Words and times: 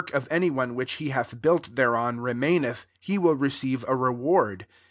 275 0.03 0.25
f 0.25 0.35
any 0.35 0.49
one 0.49 0.73
which 0.73 0.93
he 0.93 1.09
hath 1.09 1.39
built 1.43 1.67
hereon, 1.75 2.19
remaineth, 2.19 2.87
he 2.99 3.19
will 3.19 3.35
re 3.35 3.51
eive 3.63 3.85
a 3.87 3.95
reward. 3.95 4.65